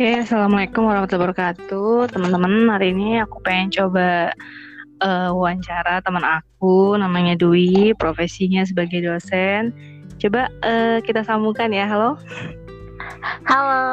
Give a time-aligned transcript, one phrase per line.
[0.00, 2.08] Oke, Assalamualaikum warahmatullahi wabarakatuh.
[2.16, 4.32] Teman-teman, hari ini aku pengen coba
[5.04, 9.76] uh, wawancara teman aku, namanya Dwi, profesinya sebagai dosen.
[10.16, 12.16] Coba uh, kita sambungkan ya, halo.
[13.44, 13.84] Halo.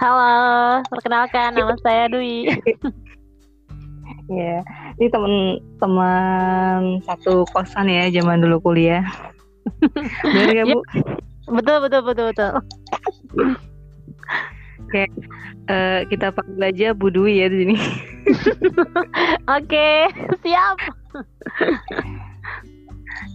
[0.00, 0.32] Halo,
[0.88, 2.48] perkenalkan nama saya Dwi.
[2.48, 2.56] Ya,
[4.32, 4.60] yeah.
[4.96, 9.04] ini teman-teman satu kosan ya, zaman dulu kuliah.
[10.24, 10.80] Benar ya, Bu?
[11.52, 12.52] Betul, betul, betul, betul.
[14.90, 15.06] Oke,
[15.70, 17.78] uh, kita panggil aja Bu Dwi ya di sini.
[19.62, 20.10] Oke,
[20.42, 20.82] siap.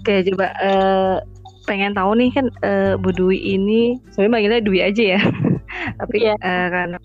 [0.03, 1.23] Oke, coba uh,
[1.63, 5.21] pengen tahu nih kan uh, Bu Dwi ini sebenarnya manggilnya Dwi aja ya.
[6.03, 6.35] Tapi yeah.
[6.35, 6.43] Iya.
[6.43, 6.97] uh, karena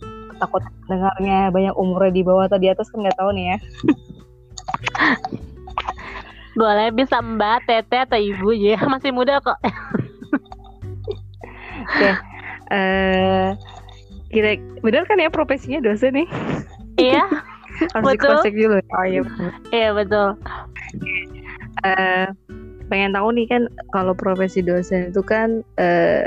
[0.43, 3.59] takut dengarnya banyak umurnya di bawah atau di atas kan nggak tahu nih ya.
[6.59, 9.63] Boleh bisa Mbak, Tete atau Ibu ya, masih muda kok.
[11.87, 12.11] Oke.
[12.75, 13.55] Uh,
[14.31, 16.29] kira benar kan ya profesinya dosen nih?
[16.99, 17.25] Iya.
[17.95, 18.51] Harus betul.
[18.51, 18.79] dulu.
[18.95, 19.21] Oh iya.
[19.25, 20.29] Betul iya betul.
[21.81, 22.27] Uh,
[22.91, 23.63] pengen tahu nih kan
[23.95, 26.27] kalau profesi dosen itu kan uh,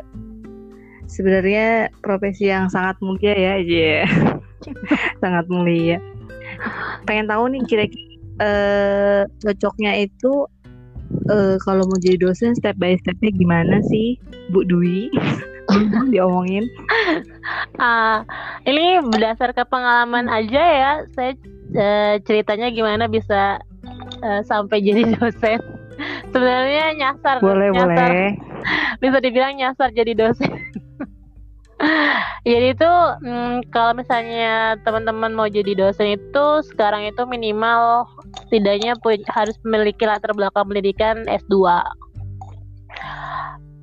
[1.05, 4.07] sebenarnya profesi yang sangat mulia ya aja yeah.
[5.21, 5.99] sangat mulia.
[7.05, 10.47] Pengen tahu nih kira-kira uh, cocoknya itu
[11.29, 14.17] uh, kalau mau jadi dosen step by stepnya gimana sih
[14.49, 15.11] Bu Dwi
[16.14, 16.66] diomongin.
[17.80, 18.23] Uh,
[18.67, 20.92] ini berdasar ke pengalaman aja ya.
[21.16, 21.31] Saya
[21.75, 23.59] uh, ceritanya gimana bisa
[24.23, 25.59] uh, sampai jadi dosen.
[26.34, 28.30] Sebenarnya nyasar boleh nyasar, boleh.
[28.97, 30.52] Bisa dibilang nyasar jadi dosen.
[32.47, 32.91] Jadi itu
[33.28, 38.07] hmm, kalau misalnya teman-teman mau jadi dosen itu sekarang itu minimal
[38.47, 38.96] setidaknya
[39.28, 41.84] harus memiliki latar belakang pendidikan S2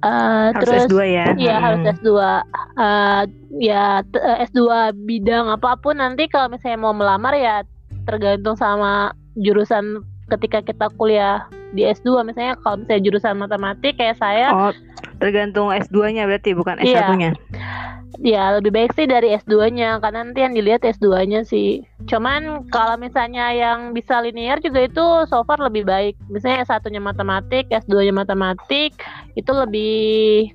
[0.01, 1.27] Uh, harus terus S2 ya.
[1.37, 1.65] Iya, hmm.
[1.65, 2.09] harus S2.
[2.17, 3.23] Uh,
[3.61, 4.01] ya
[4.49, 4.61] S2
[5.05, 7.61] bidang apa pun nanti kalau misalnya mau melamar ya
[8.09, 10.01] tergantung sama jurusan
[10.33, 11.45] ketika kita kuliah
[11.77, 14.73] di S2 misalnya kalau misalnya jurusan matematik kayak saya Oh,
[15.21, 17.31] tergantung S2-nya berarti bukan S1-nya.
[17.35, 21.87] Iya ya lebih baik sih dari S2-nya karena nanti yang dilihat S2-nya sih.
[22.11, 26.19] Cuman kalau misalnya yang bisa linear juga itu so far lebih baik.
[26.27, 28.99] Misalnya S1-nya matematik, S2-nya matematik
[29.39, 30.51] itu lebih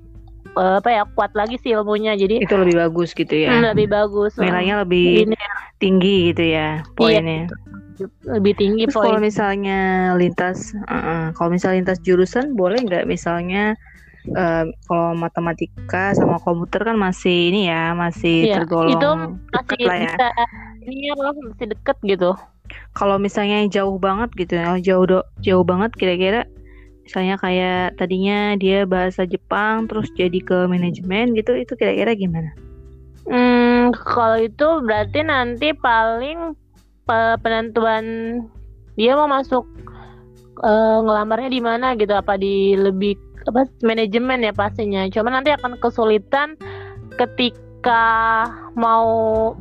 [0.60, 2.20] uh, apa ya kuat lagi sih ilmunya.
[2.20, 3.56] Jadi itu lebih bagus gitu ya.
[3.56, 4.36] Hmm, lebih bagus.
[4.36, 5.56] Nilainya lebih linear.
[5.80, 7.48] tinggi gitu ya poinnya.
[7.48, 7.76] Iya
[8.28, 9.08] lebih tinggi Terus poin.
[9.08, 9.80] kalau misalnya
[10.20, 13.80] lintas uh, uh, kalau misalnya lintas jurusan boleh nggak misalnya
[14.34, 19.10] uh, kalau matematika sama komputer kan masih ini ya masih iya, tergolong itu
[19.54, 20.04] masih lah ya.
[20.10, 20.28] bisa
[20.86, 22.32] ini ya masih deket gitu
[22.98, 26.50] kalau misalnya jauh banget gitu ya jauh do, jauh banget kira-kira
[27.06, 32.50] misalnya kayak tadinya dia bahasa Jepang terus jadi ke manajemen gitu itu kira-kira gimana?
[33.30, 36.58] Hmm, kalau itu berarti nanti paling
[37.46, 38.06] penentuan
[38.98, 39.70] dia mau masuk
[40.62, 43.18] uh, ngelamarnya di mana gitu apa di lebih
[43.50, 45.08] apa manajemen ya pastinya.
[45.12, 46.56] Cuma nanti akan kesulitan
[47.16, 48.46] ketika
[48.76, 49.54] mau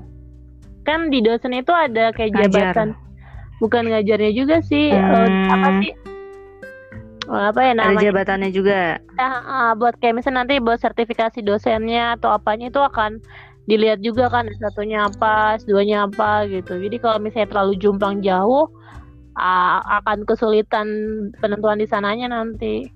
[0.84, 2.50] kan di dosen itu ada kayak Ngajar.
[2.52, 2.88] jabatan
[3.62, 5.48] bukan ngajarnya juga sih eh, hmm.
[5.48, 5.92] apa sih
[7.30, 11.40] oh, apa ya namanya ada jabatannya juga ya, uh, buat kayak misalnya nanti buat sertifikasi
[11.40, 13.22] dosennya atau apanya itu akan
[13.64, 18.68] dilihat juga kan satunya apa S2-nya apa gitu jadi kalau misalnya terlalu jumpang jauh
[19.38, 20.86] uh, akan kesulitan
[21.38, 22.88] penentuan di sananya nanti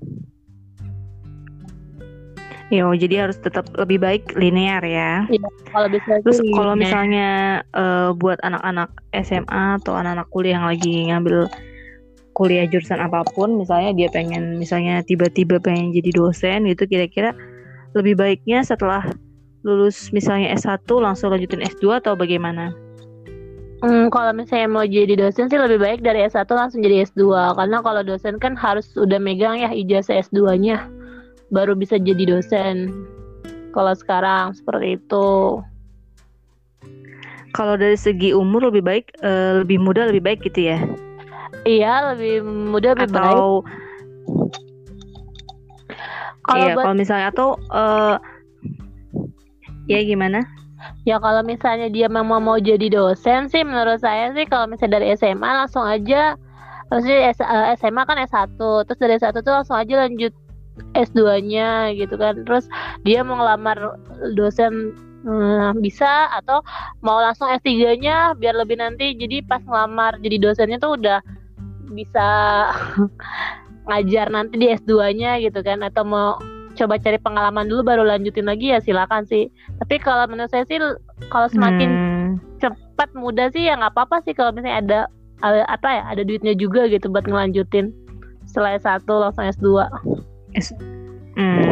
[2.69, 5.25] Yo, jadi harus tetap lebih baik linear ya.
[5.33, 6.21] Iya, kalau bisa.
[6.21, 8.93] Terus kalau misalnya uh, buat anak-anak
[9.25, 11.49] SMA atau anak-anak kuliah yang lagi ngambil
[12.37, 17.33] kuliah jurusan apa pun, misalnya dia pengen misalnya tiba-tiba pengen jadi dosen gitu, kira-kira
[17.97, 19.01] lebih baiknya setelah
[19.65, 22.77] lulus misalnya S1 langsung lanjutin S2 atau bagaimana?
[23.79, 27.79] Hmm, kalau misalnya mau jadi dosen sih lebih baik dari S1 langsung jadi S2 karena
[27.79, 30.83] kalau dosen kan harus udah megang ya ijazah S2-nya
[31.55, 32.91] baru bisa jadi dosen.
[33.71, 35.63] Kalau sekarang seperti itu.
[37.55, 40.83] Kalau dari segi umur lebih baik uh, lebih muda lebih baik gitu ya?
[41.63, 43.39] Iya lebih muda lebih atau baik.
[46.49, 46.85] Kalau iya, buat...
[46.89, 48.17] kalau misalnya atau uh,
[49.87, 50.43] ya gimana
[51.05, 55.17] ya kalau misalnya dia memang mau jadi dosen sih menurut saya sih kalau misalnya dari
[55.17, 56.37] SMA langsung aja
[56.89, 57.33] maksudnya
[57.77, 60.33] SMA kan S1 terus dari S1 tuh langsung aja lanjut
[60.95, 62.47] S2-nya gitu kan.
[62.47, 62.71] Terus
[63.03, 63.99] dia mau ngelamar
[64.35, 64.95] dosen
[65.27, 66.63] hmm, bisa atau
[67.03, 71.21] mau langsung S3-nya biar lebih nanti jadi pas ngelamar jadi dosennya tuh udah
[71.93, 72.29] bisa
[73.89, 76.37] ngajar nanti di S2-nya gitu kan atau mau
[76.79, 79.51] coba cari pengalaman dulu baru lanjutin lagi ya silakan sih.
[79.83, 80.79] Tapi kalau menurut saya sih
[81.29, 82.29] kalau semakin Hmm,
[82.59, 85.01] cepat mudah sih ya nggak apa-apa sih kalau misalnya ada
[85.41, 87.91] ada- apa ya ada duitnya juga gitu buat ngelanjutin.
[88.47, 89.69] Setelah S1 langsung S2
[91.37, 91.69] hmm.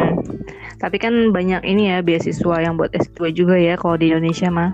[0.77, 4.71] Tapi kan banyak ini ya beasiswa yang buat S2 juga ya kalau di Indonesia mah.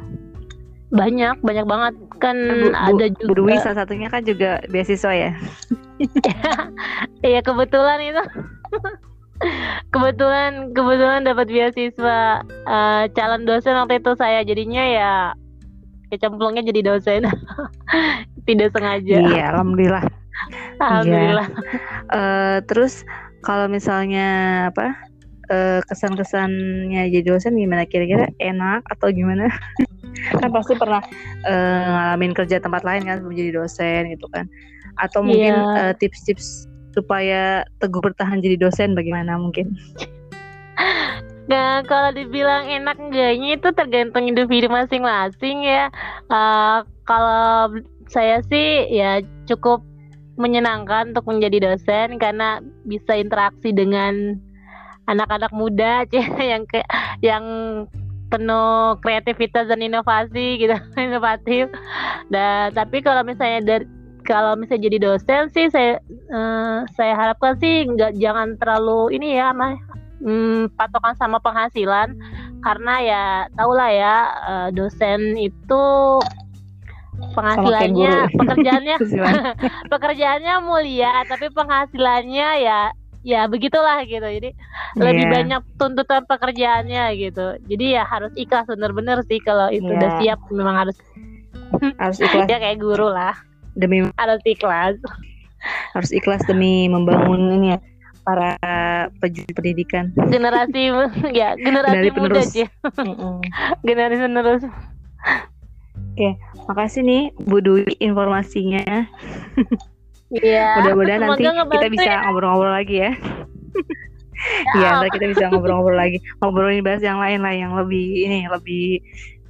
[0.91, 1.94] banyak banyak banget.
[2.21, 5.31] Kan Bu, Bu- ada Bu Dwi juga salah satunya kan juga beasiswa ya.
[7.25, 8.24] iya kebetulan itu
[9.94, 15.13] kebetulan kebetulan dapat beasiswa eh, calon dosen waktu itu saya jadinya ya
[16.12, 17.25] kecemplungnya jadi dosen
[18.48, 20.04] tidak sengaja Iya, alhamdulillah.
[20.84, 21.48] alhamdulillah
[22.13, 23.01] Eh, terus
[23.42, 24.28] kalau misalnya
[24.69, 24.94] apa
[25.50, 29.50] eh, kesan-kesannya jadi dosen gimana kira-kira enak atau gimana?
[30.40, 31.01] kan pasti pernah
[31.48, 34.45] eh, ngalamin kerja tempat lain kan sebelum jadi dosen gitu kan?
[35.01, 35.90] Atau mungkin Iya.
[35.90, 39.74] eh, tips-tips supaya teguh bertahan jadi dosen bagaimana mungkin?
[41.44, 45.92] Nah, kalau dibilang enak enggaknya itu tergantung individu masing-masing ya.
[46.31, 47.75] Eh, kalau
[48.07, 49.19] saya sih ya
[49.50, 49.84] cukup
[50.40, 54.40] menyenangkan untuk menjadi dosen karena bisa interaksi dengan
[55.06, 56.07] anak-anak muda
[56.40, 56.80] yang ke
[57.19, 57.44] yang
[58.34, 61.69] penuh kreativitas dan inovasi gitu, inovatif.
[62.34, 63.86] Dan tapi kalau misalnya dari
[64.23, 69.51] kalau misalnya jadi dosen sih saya eh, saya harapkan sih nggak jangan terlalu ini ya
[69.51, 69.77] Mas
[70.19, 72.15] hmm, patokan sama penghasilan.
[72.63, 73.23] Karena ya
[73.53, 74.15] tau lah ya
[74.47, 75.83] eh, dosen itu
[77.35, 78.95] penghasilannya pekerjaannya
[79.93, 82.79] pekerjaannya mulia tapi penghasilannya ya
[83.23, 84.23] ya begitulah gitu.
[84.23, 84.49] Jadi
[84.99, 85.31] lebih Iya.
[85.31, 87.55] banyak tuntutan pekerjaannya gitu.
[87.67, 89.95] Jadi ya harus ikhlas bener-bener sih kalau itu Iya.
[89.95, 90.97] udah siap memang harus
[91.99, 92.47] harus ikhlas.
[92.51, 93.35] ya kayak guru lah
[93.73, 94.95] demi harus ikhlas
[95.95, 97.79] harus ikhlas demi membangun ini ya
[98.23, 98.55] para
[99.19, 100.15] pejuang pendidikan.
[100.31, 100.95] generasi
[101.35, 102.47] ya generasi Dari muda penerus.
[102.55, 102.67] sih
[103.87, 104.63] generasi penerus
[106.69, 109.09] Makasih nih Bu Dwi informasinya.
[110.31, 110.67] Iya.
[110.79, 112.19] Mudah-mudahan nanti kita bisa ya.
[112.27, 113.11] ngobrol-ngobrol lagi ya.
[114.75, 116.17] Iya, ntar kita bisa ngobrol-ngobrol lagi.
[116.39, 119.01] Ngobrolin bahas yang lain lah yang lebih ini lebih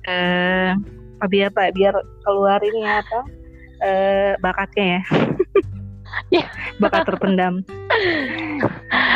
[0.10, 0.74] eh
[1.22, 1.70] lebih apa?
[1.70, 1.94] ya, Biar
[2.26, 3.20] keluar ini ya, apa?
[3.84, 5.02] Eh bakatnya ya.
[6.32, 6.46] Iya.
[6.82, 7.62] Bakat terpendam.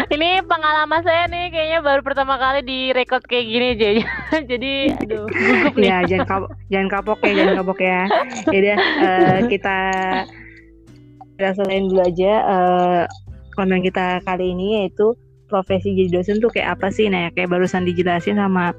[0.08, 4.02] Ini pengalaman saya nih kayaknya baru pertama kali direkod kayak gini jadi
[4.52, 4.72] jadi
[5.04, 5.90] aduh gugup nih.
[5.90, 8.02] Ya, jangan kapok, jangan kapok ya, jangan kapok ya.
[8.52, 8.68] Jadi
[9.52, 9.78] kita
[11.38, 13.04] kita selain dulu aja eh
[13.58, 15.18] konten kita kali ini yaitu
[15.50, 17.10] profesi jadi dosen tuh kayak apa sih?
[17.10, 18.75] Nah, kayak barusan dijelasin sama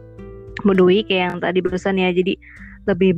[0.62, 2.12] Bu Dwi kayak yang tadi barusan ya.
[2.14, 2.38] Jadi
[2.86, 3.16] lebih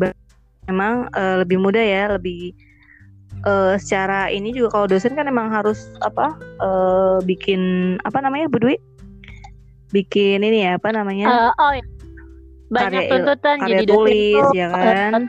[0.66, 2.52] memang eh, lebih mudah ya, lebih
[3.42, 6.36] eh, secara ini juga kalau dosen kan emang harus apa?
[6.60, 7.60] eh, bikin
[8.04, 8.76] apa namanya Bu Dwi?
[9.90, 11.26] Bikin ini ya, apa namanya?
[11.26, 11.84] Eh, oh iya.
[12.70, 15.26] banyak Karya- tuntutan karya jadi dosen tulis tuh, ya kan?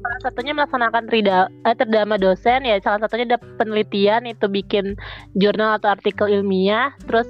[0.00, 4.94] salah satunya melaksanakan trida, eh, terdama dosen ya salah satunya ada penelitian itu bikin
[5.34, 7.26] jurnal atau artikel ilmiah terus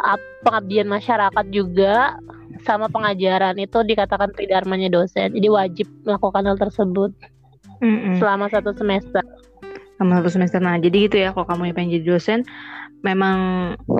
[0.00, 2.16] ap- pengabdian masyarakat juga
[2.64, 7.10] sama pengajaran itu dikatakan tridharmanya dosen jadi wajib melakukan hal tersebut
[7.84, 8.16] Mm-mm.
[8.18, 9.22] selama satu semester
[9.98, 10.58] sama satu semester.
[10.58, 12.40] Nah, jadi gitu ya kalau kamu yang pengen jadi dosen
[13.06, 13.38] memang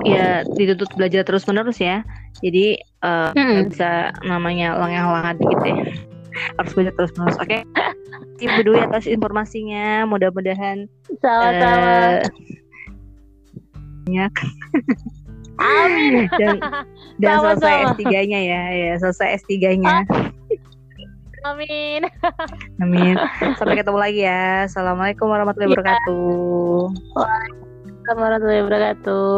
[0.03, 2.03] ya dituntut belajar terus menerus ya.
[2.43, 3.31] Jadi Mm-mm.
[3.31, 5.75] nggak bisa namanya lengah-lengah dikit ya.
[6.59, 7.37] Harus belajar terus menerus.
[7.39, 7.63] Oke.
[8.35, 10.03] Terima kasih atas informasinya.
[10.03, 10.91] Mudah-mudahan
[11.23, 11.87] sama-sama
[12.19, 12.27] eh,
[14.05, 14.33] banyak
[15.57, 16.57] amin dan
[17.17, 17.55] dan Sama-sama.
[17.55, 18.61] selesai S3-nya ya.
[18.69, 19.95] Ya, selesai S3-nya.
[21.45, 22.01] amin
[22.83, 23.15] Amin.
[23.55, 24.65] Sampai ketemu lagi ya.
[24.65, 25.77] Assalamualaikum warahmatullahi Iya.
[25.77, 26.77] wabarakatuh.
[28.05, 29.29] warahmatullahi wabarakatuh